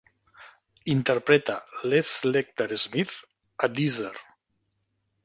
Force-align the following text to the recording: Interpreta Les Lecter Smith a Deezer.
Interpreta 0.93 1.57
Les 1.91 2.13
Lecter 2.29 2.67
Smith 2.85 3.13
a 3.69 3.71
Deezer. 3.81 4.13